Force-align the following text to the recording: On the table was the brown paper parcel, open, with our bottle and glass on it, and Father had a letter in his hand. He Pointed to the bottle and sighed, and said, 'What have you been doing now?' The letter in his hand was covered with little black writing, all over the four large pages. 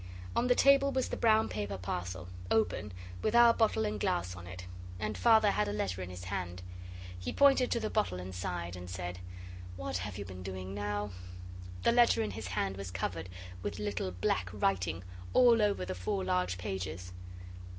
On 0.35 0.47
the 0.47 0.55
table 0.55 0.91
was 0.91 1.09
the 1.09 1.15
brown 1.15 1.47
paper 1.47 1.77
parcel, 1.77 2.27
open, 2.49 2.91
with 3.21 3.35
our 3.35 3.53
bottle 3.53 3.85
and 3.85 3.99
glass 3.99 4.35
on 4.35 4.47
it, 4.47 4.65
and 4.99 5.15
Father 5.15 5.51
had 5.51 5.67
a 5.67 5.71
letter 5.71 6.01
in 6.01 6.09
his 6.09 6.23
hand. 6.23 6.63
He 7.19 7.31
Pointed 7.31 7.69
to 7.69 7.79
the 7.79 7.91
bottle 7.91 8.19
and 8.19 8.33
sighed, 8.33 8.75
and 8.75 8.89
said, 8.89 9.19
'What 9.75 9.97
have 9.97 10.17
you 10.17 10.25
been 10.25 10.41
doing 10.41 10.73
now?' 10.73 11.11
The 11.83 11.91
letter 11.91 12.23
in 12.23 12.31
his 12.31 12.47
hand 12.47 12.77
was 12.77 12.89
covered 12.89 13.29
with 13.61 13.77
little 13.77 14.09
black 14.11 14.49
writing, 14.51 15.03
all 15.35 15.61
over 15.61 15.85
the 15.85 15.93
four 15.93 16.25
large 16.25 16.57
pages. 16.57 17.13